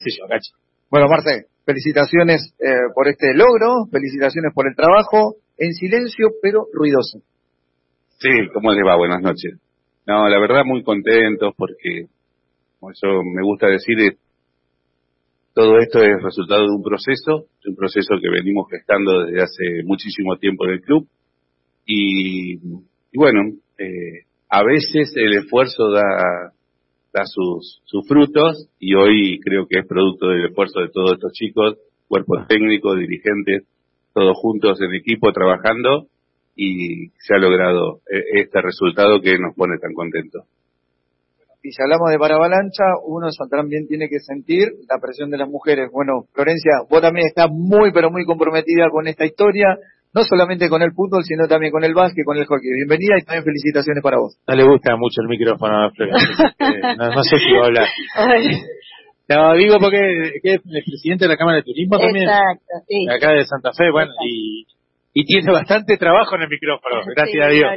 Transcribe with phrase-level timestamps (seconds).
[0.00, 0.52] Sí, yo, gacho.
[0.90, 7.20] Bueno, Marce, felicitaciones eh, por este logro, felicitaciones por el trabajo, en silencio pero ruidoso.
[8.18, 8.96] Sí, ¿cómo les va?
[8.96, 9.60] Buenas noches.
[10.06, 12.06] No, la verdad muy contentos porque,
[12.78, 14.16] como yo me gusta decir,
[15.52, 19.82] todo esto es resultado de un proceso, de un proceso que venimos gestando desde hace
[19.84, 21.06] muchísimo tiempo en el club.
[21.84, 23.40] Y, y bueno,
[23.76, 26.52] eh, a veces el esfuerzo da,
[27.12, 31.78] da sus, frutos y hoy creo que es producto del esfuerzo de todos estos chicos,
[32.08, 33.64] cuerpos técnicos, dirigentes,
[34.12, 36.06] todos juntos en equipo trabajando
[36.56, 40.44] y se ha logrado eh, este resultado que nos pone tan contentos.
[41.62, 45.90] Y si hablamos de paravalancha, uno también tiene que sentir la presión de las mujeres.
[45.92, 49.76] Bueno, Florencia, vos también estás muy, pero muy comprometida con esta historia
[50.12, 52.70] no solamente con el fútbol, sino también con el básquet, con el hockey.
[52.74, 54.36] Bienvenida y también felicitaciones para vos.
[54.46, 57.88] No le gusta mucho el micrófono a no, sé si va a hablar.
[59.28, 62.28] No, digo porque es el presidente de la Cámara de Turismo también.
[62.28, 63.06] Exacto, sí.
[63.08, 64.66] Acá de Santa Fe, bueno, y,
[65.14, 67.70] y tiene bastante trabajo en el micrófono, gracias a Dios.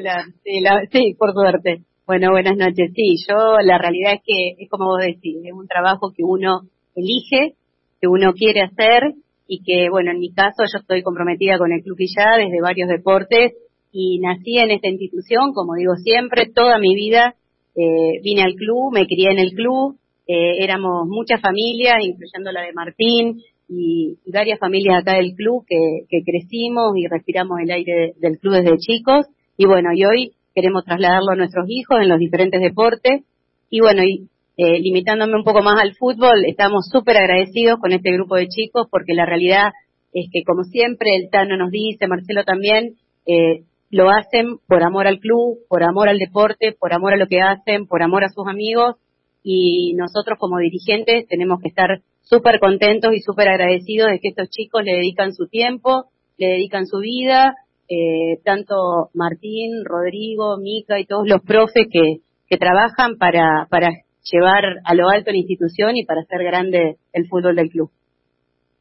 [0.43, 1.83] Sí, sí, por suerte.
[2.07, 2.91] Bueno, buenas noches.
[2.95, 6.61] Sí, yo la realidad es que es como vos decís, es un trabajo que uno
[6.95, 7.53] elige,
[8.01, 9.13] que uno quiere hacer
[9.47, 12.89] y que, bueno, en mi caso yo estoy comprometida con el Club ya desde varios
[12.89, 13.53] deportes
[13.91, 17.35] y nací en esta institución, como digo siempre, toda mi vida
[17.75, 22.61] eh, vine al club, me crié en el club, eh, éramos muchas familias, incluyendo la
[22.61, 28.13] de Martín y, varias familias acá del club que, que, crecimos y respiramos el aire
[28.19, 29.27] del club desde chicos.
[29.57, 33.23] Y bueno, y hoy queremos trasladarlo a nuestros hijos en los diferentes deportes.
[33.69, 38.11] Y bueno, y eh, limitándome un poco más al fútbol, estamos súper agradecidos con este
[38.11, 39.71] grupo de chicos porque la realidad
[40.13, 42.95] es que, como siempre, el Tano nos dice, Marcelo también,
[43.25, 47.27] eh, lo hacen por amor al club, por amor al deporte, por amor a lo
[47.27, 48.95] que hacen, por amor a sus amigos
[49.43, 54.49] y nosotros como dirigentes tenemos que estar súper contentos y súper agradecidos de que estos
[54.49, 56.05] chicos le dedican su tiempo,
[56.37, 57.55] le dedican su vida,
[57.89, 63.89] eh, tanto Martín, Rodrigo, Mica y todos los profes que, que trabajan para, para
[64.31, 67.91] llevar a lo alto la institución y para hacer grande el fútbol del club.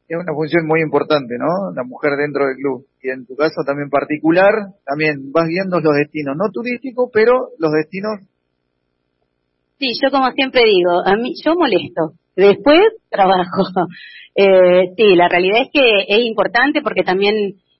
[0.07, 1.73] Es una función muy importante, ¿no?
[1.75, 2.85] La mujer dentro del club.
[3.01, 4.51] Y en tu caso también particular,
[4.85, 8.19] también vas viendo los destinos, no turísticos, pero los destinos.
[9.79, 12.79] Sí, yo como siempre digo, a mí yo molesto, después
[13.09, 13.63] trabajo.
[14.35, 17.35] Eh, sí, la realidad es que es importante porque también,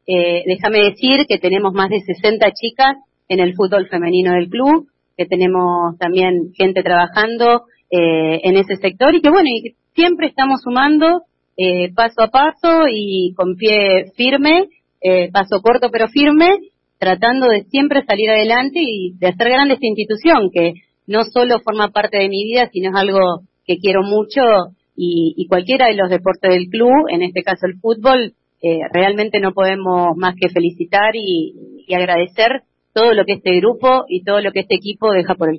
[0.06, 2.98] eh, déjame decir que tenemos más de 60 chicas
[3.28, 4.88] en el fútbol femenino del club,
[5.18, 10.62] que tenemos también gente trabajando eh, en ese sector y que bueno, y siempre estamos
[10.62, 11.24] sumando
[11.56, 14.70] eh, paso a paso y con pie firme,
[15.02, 16.50] eh, paso corto pero firme,
[16.98, 20.74] tratando de siempre salir adelante y de hacer grande esta institución que
[21.06, 24.42] no solo forma parte de mi vida, sino es algo que quiero mucho
[24.96, 29.52] y, cualquiera de los deportes del club, en este caso el fútbol, eh, realmente no
[29.52, 32.64] podemos más que felicitar y agradecer
[32.94, 35.52] todo lo que este grupo y todo lo que este equipo deja por el